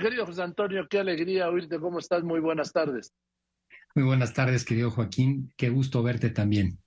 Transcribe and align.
Querido 0.00 0.26
José 0.26 0.42
Antonio, 0.42 0.86
qué 0.88 0.98
alegría 0.98 1.48
oírte. 1.48 1.78
¿Cómo 1.78 1.98
estás? 1.98 2.22
Muy 2.22 2.40
buenas 2.40 2.72
tardes. 2.72 3.12
Muy 3.94 4.04
buenas 4.04 4.34
tardes, 4.34 4.64
querido 4.64 4.90
Joaquín. 4.90 5.52
Qué 5.56 5.70
gusto 5.70 6.02
verte 6.02 6.30
también. 6.30 6.78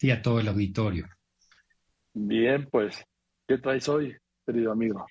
Y 0.00 0.10
a 0.10 0.22
todo 0.22 0.40
el 0.40 0.48
auditorio. 0.48 1.08
Bien, 2.12 2.68
pues, 2.70 3.02
¿qué 3.46 3.58
traes 3.58 3.88
hoy, 3.88 4.14
querido 4.46 4.72
amigo? 4.72 5.06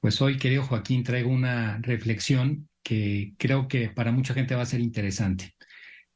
Pues 0.00 0.20
hoy, 0.22 0.38
querido 0.38 0.62
Joaquín, 0.62 1.04
traigo 1.04 1.30
una 1.30 1.78
reflexión 1.78 2.68
que 2.82 3.34
creo 3.38 3.68
que 3.68 3.88
para 3.88 4.12
mucha 4.12 4.34
gente 4.34 4.54
va 4.54 4.62
a 4.62 4.66
ser 4.66 4.80
interesante. 4.80 5.54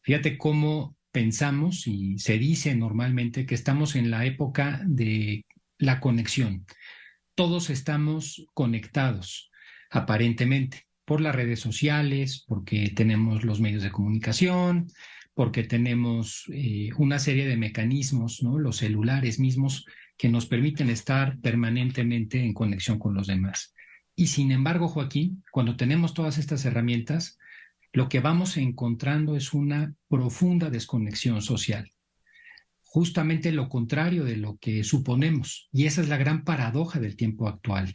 Fíjate 0.02 0.38
cómo 0.38 0.96
pensamos 1.12 1.86
y 1.86 2.18
se 2.18 2.38
dice 2.38 2.74
normalmente 2.74 3.46
que 3.46 3.54
estamos 3.54 3.96
en 3.96 4.10
la 4.10 4.24
época 4.24 4.80
de 4.84 5.46
la 5.78 6.00
conexión. 6.00 6.66
Todos 7.34 7.70
estamos 7.70 8.46
conectados, 8.54 9.50
aparentemente, 9.94 10.86
por 11.04 11.20
las 11.20 11.34
redes 11.34 11.60
sociales, 11.60 12.44
porque 12.48 12.90
tenemos 12.90 13.44
los 13.44 13.60
medios 13.60 13.84
de 13.84 13.92
comunicación, 13.92 14.88
porque 15.34 15.62
tenemos 15.62 16.44
eh, 16.52 16.90
una 16.96 17.20
serie 17.20 17.46
de 17.46 17.56
mecanismos, 17.56 18.42
¿no? 18.42 18.58
los 18.58 18.78
celulares 18.78 19.38
mismos, 19.38 19.86
que 20.16 20.28
nos 20.28 20.46
permiten 20.46 20.90
estar 20.90 21.38
permanentemente 21.38 22.40
en 22.44 22.54
conexión 22.54 22.98
con 22.98 23.14
los 23.14 23.28
demás. 23.28 23.72
Y 24.16 24.28
sin 24.28 24.50
embargo, 24.50 24.88
Joaquín, 24.88 25.44
cuando 25.52 25.76
tenemos 25.76 26.12
todas 26.12 26.38
estas 26.38 26.64
herramientas, 26.64 27.38
lo 27.92 28.08
que 28.08 28.18
vamos 28.18 28.56
encontrando 28.56 29.36
es 29.36 29.52
una 29.52 29.94
profunda 30.08 30.70
desconexión 30.70 31.40
social. 31.40 31.90
Justamente 32.82 33.52
lo 33.52 33.68
contrario 33.68 34.24
de 34.24 34.36
lo 34.36 34.56
que 34.58 34.82
suponemos. 34.82 35.68
Y 35.72 35.86
esa 35.86 36.00
es 36.00 36.08
la 36.08 36.16
gran 36.16 36.42
paradoja 36.44 36.98
del 36.98 37.16
tiempo 37.16 37.48
actual. 37.48 37.92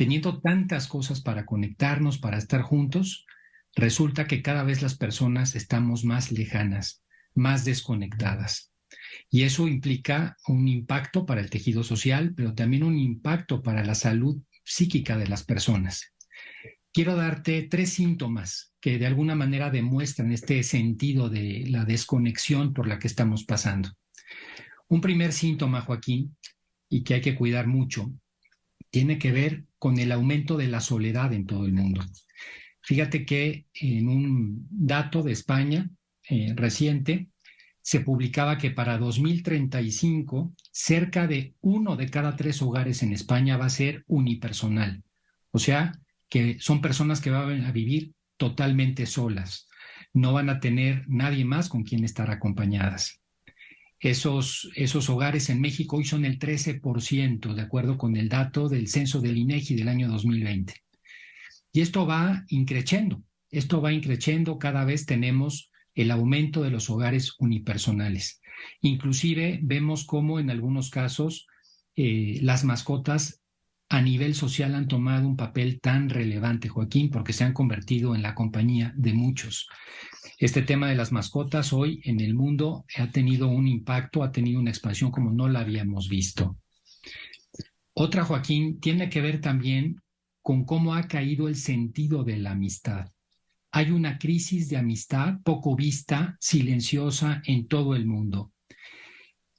Teniendo 0.00 0.40
tantas 0.40 0.88
cosas 0.88 1.20
para 1.20 1.44
conectarnos, 1.44 2.16
para 2.16 2.38
estar 2.38 2.62
juntos, 2.62 3.26
resulta 3.74 4.26
que 4.26 4.40
cada 4.40 4.62
vez 4.62 4.80
las 4.80 4.96
personas 4.96 5.54
estamos 5.54 6.06
más 6.06 6.32
lejanas, 6.32 7.02
más 7.34 7.66
desconectadas. 7.66 8.72
Y 9.28 9.42
eso 9.42 9.68
implica 9.68 10.38
un 10.48 10.68
impacto 10.68 11.26
para 11.26 11.42
el 11.42 11.50
tejido 11.50 11.84
social, 11.84 12.32
pero 12.34 12.54
también 12.54 12.82
un 12.82 12.98
impacto 12.98 13.60
para 13.60 13.84
la 13.84 13.94
salud 13.94 14.40
psíquica 14.64 15.18
de 15.18 15.26
las 15.26 15.44
personas 15.44 16.14
quiero 16.92 17.14
darte 17.14 17.62
tres 17.62 17.90
síntomas 17.90 18.72
que 18.80 18.98
de 18.98 19.06
alguna 19.06 19.34
manera 19.34 19.70
demuestran 19.70 20.32
este 20.32 20.62
sentido 20.62 21.28
de 21.28 21.66
la 21.68 21.84
desconexión 21.84 22.72
por 22.72 22.88
la 22.88 22.98
que 22.98 23.06
estamos 23.06 23.44
pasando. 23.44 23.90
Un 24.88 25.00
primer 25.00 25.32
síntoma, 25.32 25.82
Joaquín, 25.82 26.36
y 26.88 27.04
que 27.04 27.14
hay 27.14 27.20
que 27.20 27.36
cuidar 27.36 27.68
mucho, 27.68 28.12
tiene 28.90 29.18
que 29.18 29.32
ver 29.32 29.64
con 29.78 29.98
el 29.98 30.12
aumento 30.12 30.56
de 30.56 30.68
la 30.68 30.80
soledad 30.80 31.32
en 31.32 31.46
todo 31.46 31.64
el 31.66 31.72
mundo. 31.72 32.02
Fíjate 32.82 33.24
que 33.24 33.66
en 33.74 34.08
un 34.08 34.66
dato 34.70 35.22
de 35.22 35.32
España 35.32 35.90
eh, 36.28 36.52
reciente 36.56 37.28
se 37.82 38.00
publicaba 38.00 38.58
que 38.58 38.70
para 38.70 38.98
2035 38.98 40.54
cerca 40.70 41.26
de 41.26 41.54
uno 41.60 41.96
de 41.96 42.08
cada 42.08 42.36
tres 42.36 42.60
hogares 42.62 43.02
en 43.02 43.12
España 43.12 43.56
va 43.56 43.66
a 43.66 43.70
ser 43.70 44.04
unipersonal. 44.06 45.02
O 45.50 45.58
sea, 45.58 45.92
que 46.28 46.58
son 46.60 46.80
personas 46.80 47.20
que 47.20 47.30
van 47.30 47.64
a 47.64 47.72
vivir 47.72 48.12
totalmente 48.36 49.06
solas, 49.06 49.68
no 50.12 50.32
van 50.32 50.48
a 50.48 50.60
tener 50.60 51.04
nadie 51.08 51.44
más 51.44 51.68
con 51.68 51.82
quien 51.82 52.04
estar 52.04 52.30
acompañadas. 52.30 53.19
Esos, 54.00 54.70
esos 54.76 55.10
hogares 55.10 55.50
en 55.50 55.60
México 55.60 55.98
hoy 55.98 56.04
son 56.04 56.24
el 56.24 56.38
13%, 56.38 57.54
de 57.54 57.60
acuerdo 57.62 57.98
con 57.98 58.16
el 58.16 58.30
dato 58.30 58.68
del 58.68 58.88
censo 58.88 59.20
del 59.20 59.36
INEGI 59.36 59.74
del 59.74 59.88
año 59.88 60.08
2020. 60.08 60.74
Y 61.72 61.82
esto 61.82 62.06
va 62.06 62.44
increciendo, 62.48 63.22
esto 63.50 63.82
va 63.82 63.92
increciendo, 63.92 64.58
cada 64.58 64.84
vez 64.84 65.04
tenemos 65.04 65.70
el 65.94 66.10
aumento 66.10 66.62
de 66.62 66.70
los 66.70 66.88
hogares 66.88 67.34
unipersonales. 67.38 68.40
Inclusive 68.80 69.60
vemos 69.62 70.04
cómo 70.04 70.40
en 70.40 70.48
algunos 70.48 70.88
casos 70.88 71.46
eh, 71.94 72.38
las 72.42 72.64
mascotas 72.64 73.42
a 73.90 74.00
nivel 74.00 74.36
social 74.36 74.76
han 74.76 74.86
tomado 74.86 75.26
un 75.26 75.36
papel 75.36 75.80
tan 75.80 76.08
relevante, 76.08 76.68
Joaquín, 76.68 77.10
porque 77.10 77.32
se 77.32 77.42
han 77.42 77.52
convertido 77.52 78.14
en 78.14 78.22
la 78.22 78.36
compañía 78.36 78.94
de 78.96 79.12
muchos. 79.12 79.68
Este 80.38 80.62
tema 80.62 80.88
de 80.88 80.94
las 80.94 81.10
mascotas 81.10 81.72
hoy 81.72 82.00
en 82.04 82.20
el 82.20 82.34
mundo 82.34 82.84
ha 82.96 83.10
tenido 83.10 83.48
un 83.48 83.66
impacto, 83.66 84.22
ha 84.22 84.30
tenido 84.30 84.60
una 84.60 84.70
expansión 84.70 85.10
como 85.10 85.32
no 85.32 85.48
la 85.48 85.60
habíamos 85.60 86.08
visto. 86.08 86.56
Otra, 87.92 88.24
Joaquín, 88.24 88.78
tiene 88.78 89.10
que 89.10 89.20
ver 89.20 89.40
también 89.40 89.96
con 90.40 90.64
cómo 90.64 90.94
ha 90.94 91.08
caído 91.08 91.48
el 91.48 91.56
sentido 91.56 92.22
de 92.22 92.38
la 92.38 92.52
amistad. 92.52 93.10
Hay 93.72 93.90
una 93.90 94.18
crisis 94.18 94.68
de 94.68 94.76
amistad 94.76 95.38
poco 95.42 95.74
vista, 95.74 96.36
silenciosa 96.38 97.42
en 97.44 97.66
todo 97.66 97.96
el 97.96 98.06
mundo 98.06 98.52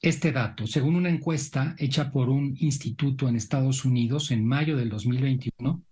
este 0.02 0.32
dato, 0.32 0.66
según 0.66 0.96
una 0.96 1.10
encuesta 1.10 1.76
hecha 1.78 2.12
por 2.12 2.30
un 2.30 2.56
instituto 2.60 3.30
en 3.30 3.36
Estados 3.36 3.86
Unidos 3.86 4.32
en 4.32 4.46
mayo 4.46 4.76
del 4.76 4.90
2021, 4.90 5.84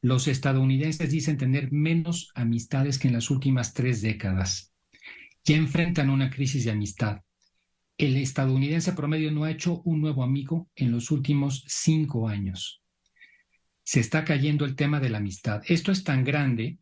los 0.00 0.28
estadounidenses 0.28 1.10
dicen 1.10 1.36
tener 1.36 1.72
menos 1.72 2.30
amistades 2.36 2.98
que 2.98 3.08
en 3.08 3.14
las 3.14 3.30
últimas 3.30 3.74
tres 3.74 4.00
décadas. 4.00 4.72
Ya 5.44 5.56
enfrentan 5.56 6.08
una 6.08 6.30
crisis 6.30 6.64
de 6.64 6.70
amistad. 6.70 7.22
El 7.96 8.16
estadounidense 8.16 8.92
promedio 8.92 9.32
no 9.32 9.42
ha 9.42 9.50
hecho 9.50 9.82
un 9.84 10.00
nuevo 10.00 10.22
amigo 10.22 10.70
en 10.76 10.92
los 10.92 11.10
últimos 11.10 11.64
cinco 11.66 12.28
años. 12.28 12.80
Se 13.82 13.98
está 13.98 14.24
cayendo 14.24 14.66
el 14.66 14.76
tema 14.76 15.00
de 15.00 15.10
la 15.10 15.18
amistad. 15.18 15.62
Esto 15.66 15.90
es 15.90 16.04
tan 16.04 16.22
grande, 16.22 16.78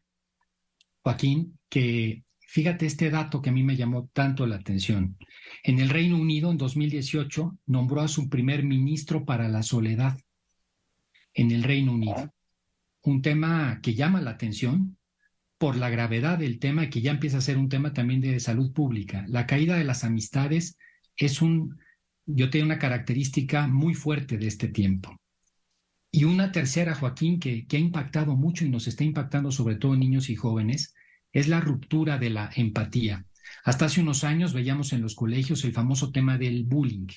Joaquín, 1.02 1.58
que 1.70 2.25
Fíjate 2.48 2.86
este 2.86 3.10
dato 3.10 3.42
que 3.42 3.50
a 3.50 3.52
mí 3.52 3.64
me 3.64 3.76
llamó 3.76 4.08
tanto 4.12 4.46
la 4.46 4.56
atención. 4.56 5.18
En 5.64 5.80
el 5.80 5.90
Reino 5.90 6.16
Unido, 6.16 6.50
en 6.50 6.56
2018, 6.56 7.58
nombró 7.66 8.02
a 8.02 8.08
su 8.08 8.28
primer 8.28 8.62
ministro 8.62 9.24
para 9.24 9.48
la 9.48 9.64
soledad 9.64 10.16
en 11.34 11.50
el 11.50 11.64
Reino 11.64 11.92
Unido. 11.92 12.32
Un 13.02 13.20
tema 13.20 13.80
que 13.82 13.94
llama 13.94 14.22
la 14.22 14.30
atención 14.30 14.96
por 15.58 15.76
la 15.76 15.90
gravedad 15.90 16.38
del 16.38 16.60
tema 16.60 16.88
que 16.88 17.00
ya 17.00 17.10
empieza 17.10 17.38
a 17.38 17.42
ser 17.42 17.58
un 17.58 17.68
tema 17.68 17.92
también 17.92 18.20
de 18.20 18.38
salud 18.38 18.72
pública. 18.72 19.24
La 19.28 19.46
caída 19.46 19.76
de 19.76 19.84
las 19.84 20.04
amistades 20.04 20.78
es 21.16 21.42
un, 21.42 21.76
yo 22.26 22.48
tengo 22.48 22.66
una 22.66 22.78
característica 22.78 23.66
muy 23.66 23.94
fuerte 23.94 24.38
de 24.38 24.46
este 24.46 24.68
tiempo. 24.68 25.16
Y 26.12 26.24
una 26.24 26.52
tercera, 26.52 26.94
Joaquín, 26.94 27.40
que, 27.40 27.66
que 27.66 27.76
ha 27.76 27.80
impactado 27.80 28.36
mucho 28.36 28.64
y 28.64 28.70
nos 28.70 28.86
está 28.86 29.02
impactando 29.02 29.50
sobre 29.50 29.76
todo 29.76 29.94
en 29.94 30.00
niños 30.00 30.30
y 30.30 30.36
jóvenes, 30.36 30.94
es 31.36 31.48
la 31.48 31.60
ruptura 31.60 32.16
de 32.16 32.30
la 32.30 32.50
empatía. 32.56 33.26
Hasta 33.62 33.84
hace 33.84 34.00
unos 34.00 34.24
años 34.24 34.54
veíamos 34.54 34.94
en 34.94 35.02
los 35.02 35.14
colegios 35.14 35.64
el 35.64 35.72
famoso 35.74 36.10
tema 36.10 36.38
del 36.38 36.64
bullying. 36.64 37.08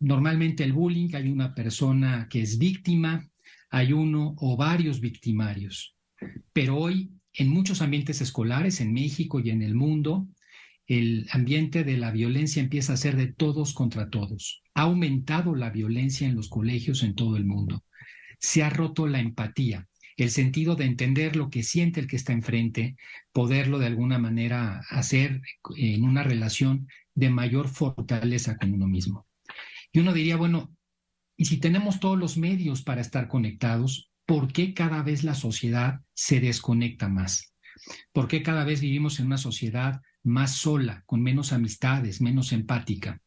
Normalmente 0.00 0.64
el 0.64 0.74
bullying 0.74 1.08
hay 1.14 1.30
una 1.30 1.54
persona 1.54 2.28
que 2.28 2.42
es 2.42 2.58
víctima, 2.58 3.26
hay 3.70 3.94
uno 3.94 4.34
o 4.36 4.58
varios 4.58 5.00
victimarios. 5.00 5.96
Pero 6.52 6.76
hoy 6.76 7.10
en 7.32 7.48
muchos 7.48 7.80
ambientes 7.80 8.20
escolares, 8.20 8.82
en 8.82 8.92
México 8.92 9.40
y 9.40 9.48
en 9.48 9.62
el 9.62 9.74
mundo, 9.74 10.28
el 10.86 11.26
ambiente 11.30 11.84
de 11.84 11.96
la 11.96 12.10
violencia 12.10 12.62
empieza 12.62 12.92
a 12.92 12.98
ser 12.98 13.16
de 13.16 13.28
todos 13.32 13.72
contra 13.72 14.10
todos. 14.10 14.62
Ha 14.74 14.82
aumentado 14.82 15.54
la 15.54 15.70
violencia 15.70 16.28
en 16.28 16.36
los 16.36 16.50
colegios 16.50 17.02
en 17.02 17.14
todo 17.14 17.38
el 17.38 17.46
mundo. 17.46 17.82
Se 18.38 18.62
ha 18.62 18.68
roto 18.68 19.06
la 19.06 19.20
empatía 19.20 19.88
el 20.22 20.30
sentido 20.30 20.74
de 20.76 20.84
entender 20.84 21.36
lo 21.36 21.50
que 21.50 21.62
siente 21.62 22.00
el 22.00 22.06
que 22.06 22.16
está 22.16 22.32
enfrente, 22.32 22.96
poderlo 23.32 23.78
de 23.78 23.86
alguna 23.86 24.18
manera 24.18 24.82
hacer 24.90 25.42
en 25.76 26.04
una 26.04 26.22
relación 26.22 26.88
de 27.14 27.30
mayor 27.30 27.68
fortaleza 27.68 28.56
con 28.56 28.72
uno 28.72 28.86
mismo. 28.86 29.26
Y 29.92 30.00
uno 30.00 30.12
diría, 30.12 30.36
bueno, 30.36 30.74
y 31.36 31.46
si 31.46 31.58
tenemos 31.58 32.00
todos 32.00 32.18
los 32.18 32.36
medios 32.36 32.82
para 32.82 33.00
estar 33.00 33.28
conectados, 33.28 34.10
¿por 34.26 34.52
qué 34.52 34.74
cada 34.74 35.02
vez 35.02 35.24
la 35.24 35.34
sociedad 35.34 36.00
se 36.14 36.40
desconecta 36.40 37.08
más? 37.08 37.54
¿Por 38.12 38.28
qué 38.28 38.42
cada 38.42 38.64
vez 38.64 38.80
vivimos 38.80 39.18
en 39.18 39.26
una 39.26 39.38
sociedad 39.38 40.00
más 40.22 40.56
sola, 40.56 41.02
con 41.06 41.22
menos 41.22 41.52
amistades, 41.52 42.20
menos 42.20 42.52
empática? 42.52 43.20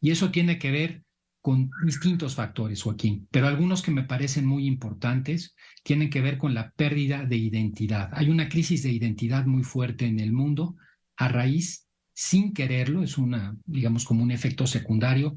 Y 0.00 0.10
eso 0.10 0.30
tiene 0.30 0.58
que 0.58 0.70
ver 0.70 1.02
con 1.42 1.72
distintos 1.84 2.36
factores, 2.36 2.82
Joaquín, 2.82 3.26
pero 3.32 3.48
algunos 3.48 3.82
que 3.82 3.90
me 3.90 4.04
parecen 4.04 4.46
muy 4.46 4.64
importantes 4.64 5.56
tienen 5.82 6.08
que 6.08 6.20
ver 6.20 6.38
con 6.38 6.54
la 6.54 6.70
pérdida 6.70 7.24
de 7.24 7.36
identidad. 7.36 8.10
Hay 8.12 8.30
una 8.30 8.48
crisis 8.48 8.84
de 8.84 8.92
identidad 8.92 9.44
muy 9.44 9.64
fuerte 9.64 10.06
en 10.06 10.20
el 10.20 10.32
mundo 10.32 10.76
a 11.16 11.26
raíz, 11.26 11.88
sin 12.14 12.54
quererlo, 12.54 13.02
es 13.02 13.18
una, 13.18 13.56
digamos, 13.64 14.04
como 14.04 14.22
un 14.22 14.30
efecto 14.30 14.68
secundario 14.68 15.36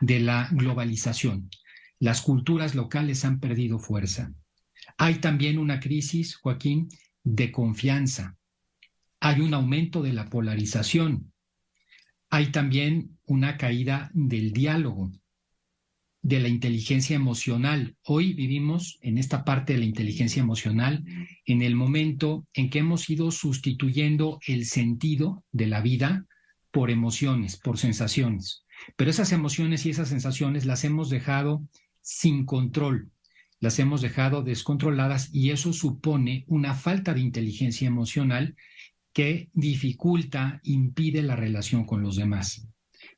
de 0.00 0.20
la 0.20 0.48
globalización. 0.52 1.48
Las 1.98 2.20
culturas 2.20 2.74
locales 2.74 3.24
han 3.24 3.40
perdido 3.40 3.78
fuerza. 3.78 4.34
Hay 4.98 5.16
también 5.16 5.58
una 5.58 5.80
crisis, 5.80 6.36
Joaquín, 6.36 6.88
de 7.24 7.50
confianza. 7.50 8.36
Hay 9.20 9.40
un 9.40 9.54
aumento 9.54 10.02
de 10.02 10.12
la 10.12 10.26
polarización. 10.26 11.32
Hay 12.28 12.52
también 12.52 13.18
una 13.24 13.56
caída 13.56 14.10
del 14.12 14.52
diálogo 14.52 15.12
de 16.26 16.40
la 16.40 16.48
inteligencia 16.48 17.14
emocional. 17.14 17.94
Hoy 18.02 18.32
vivimos 18.32 18.98
en 19.00 19.16
esta 19.16 19.44
parte 19.44 19.74
de 19.74 19.78
la 19.78 19.84
inteligencia 19.84 20.42
emocional 20.42 21.04
en 21.44 21.62
el 21.62 21.76
momento 21.76 22.48
en 22.52 22.68
que 22.68 22.80
hemos 22.80 23.08
ido 23.08 23.30
sustituyendo 23.30 24.40
el 24.48 24.64
sentido 24.64 25.44
de 25.52 25.68
la 25.68 25.80
vida 25.80 26.26
por 26.72 26.90
emociones, 26.90 27.56
por 27.56 27.78
sensaciones. 27.78 28.64
Pero 28.96 29.08
esas 29.08 29.30
emociones 29.30 29.86
y 29.86 29.90
esas 29.90 30.08
sensaciones 30.08 30.66
las 30.66 30.82
hemos 30.82 31.10
dejado 31.10 31.62
sin 32.00 32.44
control, 32.44 33.12
las 33.60 33.78
hemos 33.78 34.00
dejado 34.00 34.42
descontroladas 34.42 35.32
y 35.32 35.50
eso 35.50 35.72
supone 35.72 36.42
una 36.48 36.74
falta 36.74 37.14
de 37.14 37.20
inteligencia 37.20 37.86
emocional 37.86 38.56
que 39.12 39.48
dificulta, 39.52 40.60
impide 40.64 41.22
la 41.22 41.36
relación 41.36 41.84
con 41.86 42.02
los 42.02 42.16
demás. 42.16 42.66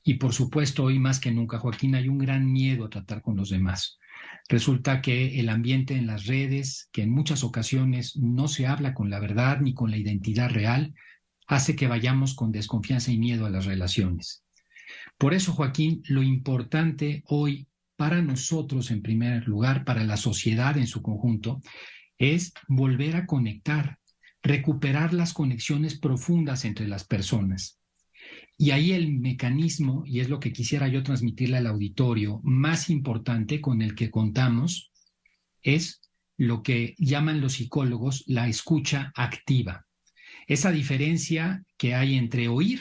Y 0.08 0.14
por 0.14 0.32
supuesto, 0.32 0.84
hoy 0.84 0.98
más 0.98 1.20
que 1.20 1.30
nunca, 1.30 1.58
Joaquín, 1.58 1.94
hay 1.94 2.08
un 2.08 2.16
gran 2.16 2.50
miedo 2.50 2.86
a 2.86 2.88
tratar 2.88 3.20
con 3.20 3.36
los 3.36 3.50
demás. 3.50 3.98
Resulta 4.48 5.02
que 5.02 5.38
el 5.38 5.50
ambiente 5.50 5.96
en 5.96 6.06
las 6.06 6.24
redes, 6.24 6.88
que 6.92 7.02
en 7.02 7.10
muchas 7.10 7.44
ocasiones 7.44 8.16
no 8.16 8.48
se 8.48 8.66
habla 8.66 8.94
con 8.94 9.10
la 9.10 9.20
verdad 9.20 9.60
ni 9.60 9.74
con 9.74 9.90
la 9.90 9.98
identidad 9.98 10.48
real, 10.48 10.94
hace 11.46 11.76
que 11.76 11.88
vayamos 11.88 12.34
con 12.34 12.52
desconfianza 12.52 13.12
y 13.12 13.18
miedo 13.18 13.44
a 13.44 13.50
las 13.50 13.66
relaciones. 13.66 14.44
Por 15.18 15.34
eso, 15.34 15.52
Joaquín, 15.52 16.00
lo 16.06 16.22
importante 16.22 17.22
hoy 17.26 17.68
para 17.96 18.22
nosotros, 18.22 18.90
en 18.90 19.02
primer 19.02 19.46
lugar, 19.46 19.84
para 19.84 20.04
la 20.04 20.16
sociedad 20.16 20.78
en 20.78 20.86
su 20.86 21.02
conjunto, 21.02 21.60
es 22.16 22.54
volver 22.66 23.14
a 23.14 23.26
conectar, 23.26 23.98
recuperar 24.42 25.12
las 25.12 25.34
conexiones 25.34 25.98
profundas 25.98 26.64
entre 26.64 26.88
las 26.88 27.04
personas. 27.04 27.77
Y 28.60 28.72
ahí 28.72 28.90
el 28.90 29.12
mecanismo, 29.12 30.02
y 30.04 30.18
es 30.18 30.28
lo 30.28 30.40
que 30.40 30.52
quisiera 30.52 30.88
yo 30.88 31.04
transmitirle 31.04 31.58
al 31.58 31.68
auditorio, 31.68 32.40
más 32.42 32.90
importante 32.90 33.60
con 33.60 33.82
el 33.82 33.94
que 33.94 34.10
contamos, 34.10 34.90
es 35.62 36.00
lo 36.36 36.64
que 36.64 36.96
llaman 36.98 37.40
los 37.40 37.54
psicólogos 37.54 38.24
la 38.26 38.48
escucha 38.48 39.12
activa. 39.14 39.86
Esa 40.48 40.72
diferencia 40.72 41.62
que 41.76 41.94
hay 41.94 42.16
entre 42.16 42.48
oír, 42.48 42.80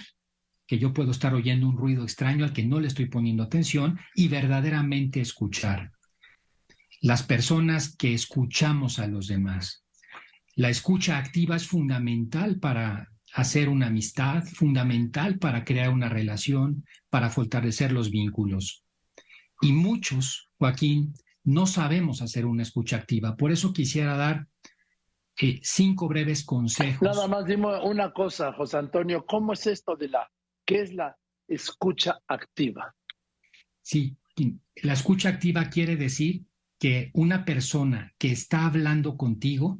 que 0.66 0.80
yo 0.80 0.94
puedo 0.94 1.12
estar 1.12 1.36
oyendo 1.36 1.70
un 1.70 1.78
ruido 1.78 2.04
extraño 2.04 2.44
al 2.44 2.54
que 2.54 2.66
no 2.66 2.80
le 2.80 2.88
estoy 2.88 3.06
poniendo 3.06 3.44
atención, 3.44 4.00
y 4.16 4.30
verdaderamente 4.30 5.22
escuchar. 5.22 5.92
Las 7.02 7.22
personas 7.22 7.96
que 7.96 8.16
escuchamos 8.16 8.98
a 8.98 9.06
los 9.06 9.28
demás. 9.28 9.86
La 10.56 10.70
escucha 10.70 11.20
activa 11.20 11.56
es 11.56 11.68
fundamental 11.68 12.60
para 12.60 13.12
hacer 13.34 13.70
una 13.70 13.88
amistad, 13.88 14.44
fundamental 14.44 15.38
para 15.40 15.64
crear 15.64 15.90
una 15.90 16.10
relación, 16.10 16.86
para 17.10 17.30
fortalecer 17.30 17.92
los 17.92 18.10
vínculos. 18.10 18.84
Y 19.62 19.74
muchos, 19.74 20.50
Joaquín, 20.58 21.14
no 21.44 21.66
sabemos 21.66 22.22
hacer 22.22 22.46
una 22.46 22.64
escucha 22.64 22.98
activa. 22.98 23.36
Por 23.36 23.52
eso 23.52 23.74
quisiera 23.74 24.16
dar 24.18 24.48
eh, 25.40 25.60
cinco 25.64 26.08
breves 26.08 26.44
consejos. 26.46 27.02
Nada 27.02 27.28
más 27.28 27.46
dime 27.46 27.80
una 27.84 28.12
cosa, 28.12 28.54
José 28.54 28.78
Antonio, 28.78 29.26
¿cómo 29.26 29.54
es 29.54 29.68
esto 29.68 29.96
de 29.96 30.10
la, 30.10 30.30
qué 30.66 30.82
es 30.82 30.94
la 30.94 31.18
escucha 31.48 32.20
activa? 32.28 32.96
Sí, 33.82 34.18
la 34.78 34.94
escucha 34.94 35.30
activa 35.30 35.70
quiere 35.70 35.96
decir 35.96 36.44
que 36.80 37.12
una 37.14 37.46
persona 37.46 38.14
que 38.18 38.32
está 38.32 38.66
hablando 38.68 39.18
contigo, 39.18 39.80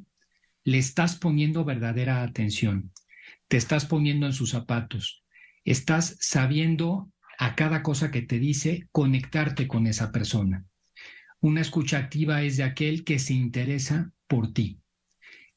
le 0.64 0.78
estás 0.78 1.16
poniendo 1.16 1.64
verdadera 1.64 2.22
atención 2.22 2.92
te 3.48 3.56
estás 3.56 3.86
poniendo 3.86 4.26
en 4.26 4.32
sus 4.32 4.50
zapatos, 4.50 5.24
estás 5.64 6.16
sabiendo 6.20 7.10
a 7.38 7.54
cada 7.54 7.82
cosa 7.82 8.10
que 8.10 8.22
te 8.22 8.38
dice 8.38 8.88
conectarte 8.92 9.66
con 9.66 9.86
esa 9.86 10.12
persona. 10.12 10.64
Una 11.40 11.60
escucha 11.60 11.98
activa 11.98 12.42
es 12.42 12.56
de 12.56 12.64
aquel 12.64 13.04
que 13.04 13.18
se 13.18 13.32
interesa 13.32 14.10
por 14.26 14.52
ti. 14.52 14.80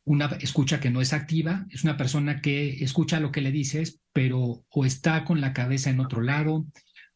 Una 0.04 0.26
escucha 0.40 0.80
que 0.80 0.90
no 0.90 1.02
es 1.02 1.14
activa 1.14 1.66
es 1.70 1.84
una 1.84 1.98
persona 1.98 2.42
que 2.42 2.84
escucha 2.84 3.20
lo 3.20 3.32
que 3.32 3.42
le 3.42 3.52
dices, 3.52 4.00
pero 4.14 4.64
o 4.70 4.86
está 4.86 5.26
con 5.26 5.42
la 5.42 5.54
cabeza 5.54 5.90
en 5.90 6.00
otro 6.00 6.22
lado, 6.22 6.66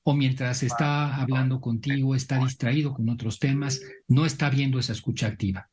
o 0.04 0.14
mientras 0.14 0.62
está 0.62 1.16
hablando 1.16 1.62
contigo 1.62 2.16
está 2.16 2.38
distraído 2.40 2.94
con 2.94 3.10
otros 3.10 3.40
temas, 3.40 3.82
no 4.08 4.26
está 4.26 4.50
viendo 4.50 4.80
esa 4.80 4.94
escucha 4.94 5.28
activa. 5.28 5.70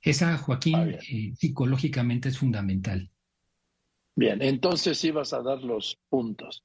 Esa, 0.00 0.36
Joaquín, 0.38 0.96
eh, 1.08 1.32
psicológicamente 1.36 2.28
es 2.28 2.38
fundamental. 2.38 3.10
Bien, 4.16 4.42
entonces 4.42 5.02
ibas 5.04 5.32
a 5.32 5.42
dar 5.42 5.62
los 5.62 5.98
puntos. 6.08 6.64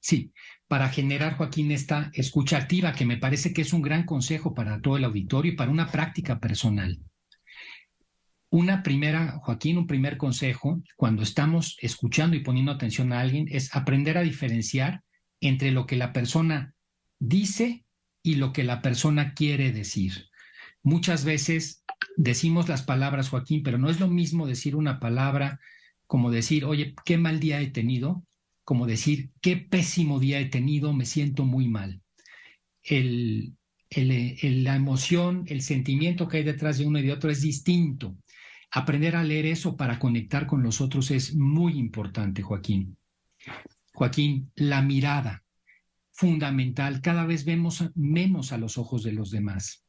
Sí, 0.00 0.32
para 0.66 0.88
generar, 0.88 1.36
Joaquín, 1.36 1.70
esta 1.70 2.10
escucha 2.14 2.56
activa, 2.56 2.92
que 2.92 3.06
me 3.06 3.18
parece 3.18 3.52
que 3.52 3.62
es 3.62 3.72
un 3.72 3.82
gran 3.82 4.04
consejo 4.04 4.54
para 4.54 4.80
todo 4.80 4.96
el 4.96 5.04
auditorio 5.04 5.52
y 5.52 5.56
para 5.56 5.70
una 5.70 5.90
práctica 5.90 6.40
personal. 6.40 6.98
Una 8.50 8.82
primera, 8.82 9.38
Joaquín, 9.38 9.78
un 9.78 9.86
primer 9.86 10.16
consejo 10.16 10.82
cuando 10.96 11.22
estamos 11.22 11.78
escuchando 11.80 12.36
y 12.36 12.40
poniendo 12.40 12.72
atención 12.72 13.12
a 13.12 13.20
alguien 13.20 13.46
es 13.48 13.74
aprender 13.74 14.18
a 14.18 14.22
diferenciar 14.22 15.02
entre 15.40 15.70
lo 15.70 15.86
que 15.86 15.96
la 15.96 16.12
persona 16.12 16.74
dice 17.18 17.84
y 18.22 18.34
lo 18.34 18.52
que 18.52 18.64
la 18.64 18.82
persona 18.82 19.34
quiere 19.34 19.72
decir. 19.72 20.28
Muchas 20.82 21.24
veces 21.24 21.84
decimos 22.16 22.68
las 22.68 22.82
palabras, 22.82 23.28
Joaquín, 23.28 23.62
pero 23.62 23.78
no 23.78 23.88
es 23.88 24.00
lo 24.00 24.08
mismo 24.08 24.46
decir 24.46 24.76
una 24.76 25.00
palabra 25.00 25.60
como 26.12 26.30
decir, 26.30 26.66
oye, 26.66 26.94
qué 27.06 27.16
mal 27.16 27.40
día 27.40 27.62
he 27.62 27.68
tenido, 27.68 28.22
como 28.64 28.86
decir, 28.86 29.30
qué 29.40 29.56
pésimo 29.56 30.20
día 30.20 30.40
he 30.40 30.44
tenido, 30.44 30.92
me 30.92 31.06
siento 31.06 31.46
muy 31.46 31.68
mal. 31.68 32.02
El, 32.82 33.56
la 33.96 34.76
emoción, 34.76 35.44
el 35.46 35.62
sentimiento 35.62 36.28
que 36.28 36.36
hay 36.36 36.42
detrás 36.42 36.76
de 36.76 36.84
uno 36.84 36.98
y 36.98 37.02
de 37.02 37.12
otro 37.14 37.30
es 37.30 37.40
distinto. 37.40 38.18
Aprender 38.70 39.16
a 39.16 39.24
leer 39.24 39.46
eso 39.46 39.74
para 39.74 39.98
conectar 39.98 40.46
con 40.46 40.62
los 40.62 40.82
otros 40.82 41.10
es 41.10 41.34
muy 41.34 41.78
importante, 41.78 42.42
Joaquín. 42.42 42.98
Joaquín, 43.94 44.52
la 44.54 44.82
mirada, 44.82 45.42
fundamental. 46.10 47.00
Cada 47.00 47.24
vez 47.24 47.46
vemos 47.46 47.88
menos 47.94 48.52
a 48.52 48.58
los 48.58 48.76
ojos 48.76 49.02
de 49.02 49.12
los 49.12 49.30
demás. 49.30 49.86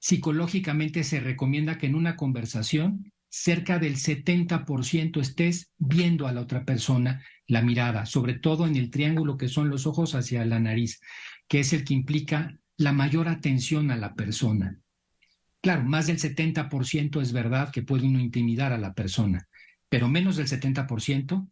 Psicológicamente 0.00 1.04
se 1.04 1.20
recomienda 1.20 1.78
que 1.78 1.86
en 1.86 1.94
una 1.94 2.16
conversación 2.16 3.12
cerca 3.36 3.80
del 3.80 3.96
70% 3.96 5.20
estés 5.20 5.72
viendo 5.76 6.28
a 6.28 6.32
la 6.32 6.40
otra 6.40 6.64
persona 6.64 7.20
la 7.48 7.62
mirada, 7.62 8.06
sobre 8.06 8.34
todo 8.34 8.64
en 8.64 8.76
el 8.76 8.90
triángulo 8.90 9.36
que 9.36 9.48
son 9.48 9.68
los 9.70 9.88
ojos 9.88 10.14
hacia 10.14 10.44
la 10.44 10.60
nariz, 10.60 11.00
que 11.48 11.58
es 11.58 11.72
el 11.72 11.84
que 11.84 11.94
implica 11.94 12.56
la 12.76 12.92
mayor 12.92 13.26
atención 13.26 13.90
a 13.90 13.96
la 13.96 14.14
persona. 14.14 14.78
Claro, 15.60 15.82
más 15.82 16.06
del 16.06 16.18
70% 16.18 17.20
es 17.20 17.32
verdad 17.32 17.72
que 17.72 17.82
puede 17.82 18.06
uno 18.06 18.20
intimidar 18.20 18.72
a 18.72 18.78
la 18.78 18.94
persona, 18.94 19.48
pero 19.88 20.08
menos 20.08 20.36
del 20.36 20.46
70%, 20.46 21.48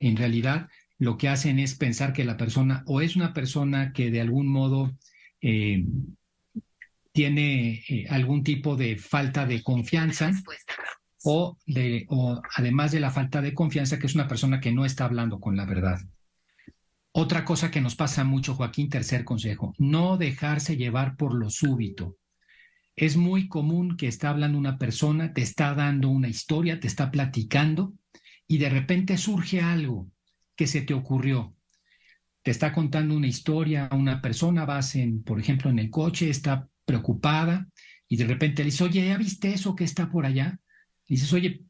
en 0.00 0.16
realidad, 0.16 0.70
lo 0.98 1.18
que 1.18 1.28
hacen 1.28 1.58
es 1.58 1.74
pensar 1.74 2.14
que 2.14 2.24
la 2.24 2.38
persona 2.38 2.84
o 2.86 3.02
es 3.02 3.16
una 3.16 3.34
persona 3.34 3.92
que 3.92 4.10
de 4.10 4.22
algún 4.22 4.48
modo 4.48 4.96
eh, 5.42 5.84
tiene 7.12 7.84
eh, 7.86 8.06
algún 8.08 8.42
tipo 8.42 8.76
de 8.76 8.96
falta 8.96 9.44
de 9.44 9.62
confianza 9.62 10.32
o, 11.24 11.58
de, 11.66 12.06
o 12.08 12.40
además 12.56 12.92
de 12.92 13.00
la 13.00 13.10
falta 13.10 13.40
de 13.40 13.54
confianza, 13.54 13.98
que 13.98 14.06
es 14.06 14.14
una 14.14 14.28
persona 14.28 14.60
que 14.60 14.72
no 14.72 14.84
está 14.84 15.04
hablando 15.04 15.40
con 15.40 15.56
la 15.56 15.64
verdad. 15.64 16.00
Otra 17.12 17.44
cosa 17.44 17.70
que 17.70 17.80
nos 17.80 17.94
pasa 17.94 18.24
mucho, 18.24 18.54
Joaquín, 18.54 18.88
tercer 18.88 19.24
consejo, 19.24 19.74
no 19.78 20.16
dejarse 20.16 20.76
llevar 20.76 21.16
por 21.16 21.34
lo 21.34 21.50
súbito. 21.50 22.16
Es 22.96 23.16
muy 23.16 23.48
común 23.48 23.96
que 23.96 24.08
está 24.08 24.30
hablando 24.30 24.58
una 24.58 24.78
persona, 24.78 25.32
te 25.32 25.42
está 25.42 25.74
dando 25.74 26.08
una 26.08 26.28
historia, 26.28 26.80
te 26.80 26.86
está 26.86 27.10
platicando 27.10 27.94
y 28.46 28.58
de 28.58 28.68
repente 28.68 29.16
surge 29.16 29.60
algo 29.60 30.10
que 30.56 30.66
se 30.66 30.82
te 30.82 30.94
ocurrió. 30.94 31.54
Te 32.42 32.50
está 32.50 32.72
contando 32.72 33.14
una 33.14 33.28
historia, 33.28 33.88
una 33.92 34.20
persona, 34.20 34.64
vas 34.64 34.96
en, 34.96 35.22
por 35.22 35.38
ejemplo, 35.38 35.70
en 35.70 35.78
el 35.78 35.90
coche, 35.90 36.28
está 36.28 36.68
preocupada 36.84 37.68
y 38.08 38.16
de 38.16 38.26
repente 38.26 38.62
le 38.62 38.70
dice, 38.70 38.84
oye, 38.84 39.06
¿ya 39.06 39.16
viste 39.16 39.52
eso 39.52 39.76
que 39.76 39.84
está 39.84 40.10
por 40.10 40.26
allá? 40.26 40.58
Dices, 41.16 41.32
oye, 41.32 41.64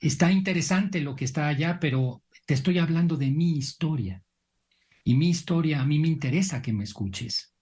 está 0.00 0.30
interesante 0.30 1.00
lo 1.00 1.16
que 1.16 1.24
está 1.24 1.48
allá, 1.48 1.78
pero 1.80 2.22
te 2.46 2.54
estoy 2.54 2.78
hablando 2.78 3.16
de 3.16 3.30
mi 3.30 3.56
historia. 3.56 4.22
Y 5.04 5.14
mi 5.14 5.30
historia, 5.30 5.80
a 5.80 5.86
mí 5.86 5.98
me 5.98 6.08
interesa 6.08 6.62
que 6.62 6.72
me 6.72 6.84
escuches. 6.84 7.54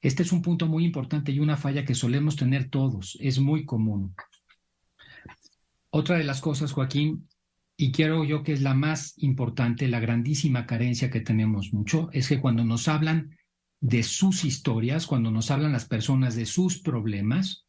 Este 0.00 0.22
es 0.22 0.32
un 0.32 0.42
punto 0.42 0.66
muy 0.66 0.84
importante 0.84 1.32
y 1.32 1.40
una 1.40 1.56
falla 1.56 1.84
que 1.84 1.94
solemos 1.94 2.36
tener 2.36 2.68
todos. 2.68 3.18
Es 3.20 3.40
muy 3.40 3.64
común. 3.64 4.14
Otra 5.90 6.18
de 6.18 6.24
las 6.24 6.40
cosas, 6.40 6.72
Joaquín, 6.72 7.28
y 7.76 7.90
quiero 7.90 8.24
yo 8.24 8.42
que 8.42 8.52
es 8.52 8.62
la 8.62 8.74
más 8.74 9.14
importante, 9.18 9.88
la 9.88 10.00
grandísima 10.00 10.66
carencia 10.66 11.10
que 11.10 11.20
tenemos 11.20 11.72
mucho, 11.72 12.08
es 12.12 12.28
que 12.28 12.40
cuando 12.40 12.64
nos 12.64 12.88
hablan 12.88 13.36
de 13.80 14.02
sus 14.02 14.44
historias, 14.44 15.06
cuando 15.06 15.30
nos 15.30 15.50
hablan 15.50 15.72
las 15.72 15.84
personas 15.84 16.36
de 16.36 16.46
sus 16.46 16.78
problemas, 16.80 17.63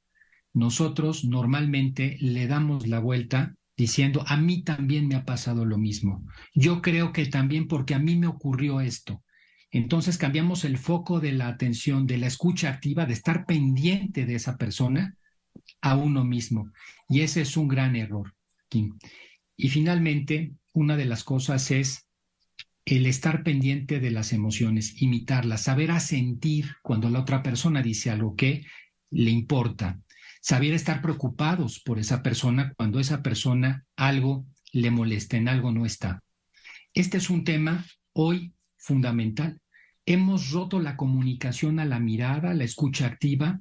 nosotros 0.55 1.25
normalmente 1.25 2.17
le 2.21 2.47
damos 2.47 2.87
la 2.87 2.99
vuelta 2.99 3.55
diciendo, 3.75 4.23
a 4.25 4.37
mí 4.37 4.63
también 4.63 5.05
me 5.05 5.15
ha 5.15 5.25
pasado 5.25 5.65
lo 5.65 5.77
mismo. 5.77 6.25
Yo 6.53 6.81
creo 6.81 7.11
que 7.11 7.25
también 7.25 7.67
porque 7.67 7.93
a 7.93 7.99
mí 7.99 8.15
me 8.15 8.27
ocurrió 8.27 8.79
esto. 8.79 9.21
Entonces 9.69 10.17
cambiamos 10.17 10.63
el 10.63 10.77
foco 10.77 11.19
de 11.19 11.33
la 11.33 11.49
atención, 11.49 12.07
de 12.07 12.17
la 12.17 12.27
escucha 12.27 12.69
activa, 12.69 13.05
de 13.05 13.11
estar 13.11 13.45
pendiente 13.45 14.25
de 14.25 14.35
esa 14.35 14.55
persona 14.55 15.17
a 15.81 15.97
uno 15.97 16.23
mismo. 16.23 16.71
Y 17.09 17.19
ese 17.19 17.41
es 17.41 17.57
un 17.57 17.67
gran 17.67 17.97
error. 17.97 18.33
Y 19.57 19.69
finalmente, 19.69 20.53
una 20.73 20.95
de 20.95 21.05
las 21.05 21.25
cosas 21.25 21.69
es 21.69 22.07
el 22.85 23.05
estar 23.07 23.43
pendiente 23.43 23.99
de 23.99 24.11
las 24.11 24.31
emociones, 24.31 25.01
imitarlas, 25.01 25.63
saber 25.63 25.91
asentir 25.91 26.77
cuando 26.81 27.09
la 27.09 27.19
otra 27.19 27.43
persona 27.43 27.81
dice 27.81 28.09
algo 28.09 28.35
que 28.35 28.65
le 29.09 29.31
importa, 29.31 29.99
saber 30.45 30.75
estar 30.75 31.01
preocupados 31.01 31.79
por 31.79 31.97
esa 31.97 32.21
persona 32.21 32.71
cuando 32.77 32.99
esa 32.99 33.23
persona 33.23 33.83
algo 33.95 34.45
le 34.71 34.91
molesta, 34.91 35.37
en 35.37 35.47
algo 35.47 35.71
no 35.71 35.87
está. 35.87 36.21
Este 36.93 37.17
es 37.17 37.31
un 37.31 37.43
tema 37.43 37.83
hoy 38.13 38.53
fundamental. 38.77 39.59
Hemos 40.05 40.51
roto 40.51 40.79
la 40.79 40.97
comunicación 40.97 41.79
a 41.79 41.85
la 41.85 41.99
mirada, 41.99 42.53
la 42.53 42.63
escucha 42.63 43.07
activa, 43.07 43.59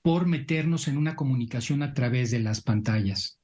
por 0.00 0.26
meternos 0.26 0.86
en 0.86 0.98
una 0.98 1.16
comunicación 1.16 1.82
a 1.82 1.94
través 1.94 2.30
de 2.30 2.38
las 2.38 2.60
pantallas 2.60 3.40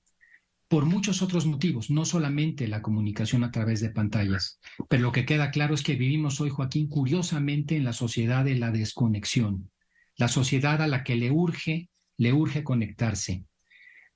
por 0.68 0.86
muchos 0.86 1.22
otros 1.22 1.46
motivos, 1.46 1.90
no 1.90 2.04
solamente 2.04 2.66
la 2.66 2.82
comunicación 2.82 3.44
a 3.44 3.52
través 3.52 3.80
de 3.80 3.90
pantallas. 3.90 4.58
Pero 4.88 5.02
lo 5.02 5.12
que 5.12 5.24
queda 5.26 5.50
claro 5.50 5.74
es 5.74 5.82
que 5.82 5.94
vivimos 5.94 6.40
hoy, 6.40 6.50
Joaquín, 6.50 6.88
curiosamente 6.88 7.76
en 7.76 7.84
la 7.84 7.92
sociedad 7.92 8.44
de 8.44 8.56
la 8.56 8.72
desconexión, 8.72 9.70
la 10.16 10.26
sociedad 10.26 10.82
a 10.82 10.88
la 10.88 11.04
que 11.04 11.14
le 11.14 11.30
urge, 11.30 11.90
le 12.16 12.32
urge 12.32 12.64
conectarse. 12.64 13.44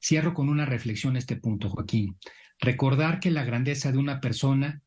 Cierro 0.01 0.35
con 0.35 0.49
una 0.49 0.65
reflexión 0.65 1.17
este 1.17 1.37
punto, 1.37 1.69
Joaquín. 1.71 2.17
Recordar 2.61 3.21
que 3.21 3.31
la 3.31 3.45
grandeza 3.45 3.93
de 3.93 3.99
una 3.99 4.21
persona 4.21 4.83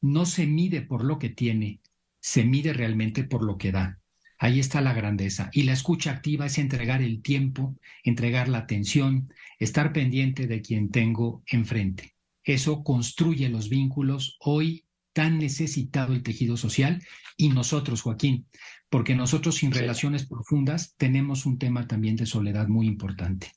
no 0.00 0.26
se 0.26 0.46
mide 0.46 0.82
por 0.82 1.04
lo 1.04 1.18
que 1.18 1.28
tiene, 1.28 1.80
se 2.20 2.44
mide 2.44 2.72
realmente 2.72 3.24
por 3.24 3.44
lo 3.44 3.56
que 3.56 3.72
da. 3.72 4.00
Ahí 4.38 4.58
está 4.58 4.80
la 4.80 4.92
grandeza. 4.92 5.50
Y 5.52 5.62
la 5.62 5.72
escucha 5.72 6.10
activa 6.10 6.46
es 6.46 6.58
entregar 6.58 7.00
el 7.00 7.22
tiempo, 7.22 7.76
entregar 8.02 8.48
la 8.48 8.58
atención, 8.58 9.32
estar 9.58 9.92
pendiente 9.92 10.48
de 10.48 10.60
quien 10.62 10.90
tengo 10.90 11.44
enfrente. 11.46 12.16
Eso 12.42 12.82
construye 12.82 13.48
los 13.48 13.68
vínculos 13.68 14.36
hoy 14.40 14.84
tan 15.12 15.38
necesitado 15.38 16.12
el 16.12 16.22
tejido 16.22 16.56
social 16.56 17.02
y 17.36 17.50
nosotros, 17.50 18.02
Joaquín, 18.02 18.46
porque 18.88 19.14
nosotros 19.14 19.56
sin 19.56 19.72
relaciones 19.72 20.26
profundas 20.26 20.94
tenemos 20.96 21.46
un 21.46 21.58
tema 21.58 21.86
también 21.86 22.16
de 22.16 22.26
soledad 22.26 22.68
muy 22.68 22.86
importante. 22.86 23.52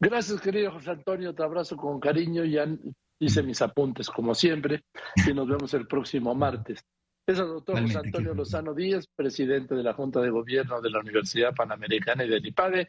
Gracias, 0.00 0.40
querido 0.40 0.72
José 0.72 0.90
Antonio, 0.90 1.34
te 1.34 1.42
abrazo 1.42 1.76
con 1.76 1.98
cariño, 1.98 2.44
ya 2.44 2.66
hice 3.18 3.42
mis 3.42 3.60
apuntes 3.62 4.08
como 4.08 4.34
siempre 4.34 4.84
y 5.28 5.34
nos 5.34 5.48
vemos 5.48 5.74
el 5.74 5.86
próximo 5.86 6.34
martes. 6.34 6.84
Es 7.26 7.38
el 7.38 7.46
doctor 7.46 7.80
José 7.82 7.98
Antonio 7.98 8.32
Lozano 8.32 8.74
Díaz, 8.74 9.06
presidente 9.14 9.74
de 9.74 9.82
la 9.82 9.92
Junta 9.92 10.20
de 10.20 10.30
Gobierno 10.30 10.80
de 10.80 10.90
la 10.90 11.00
Universidad 11.00 11.54
Panamericana 11.54 12.24
y 12.24 12.28
del 12.28 12.46
IPADE. 12.46 12.88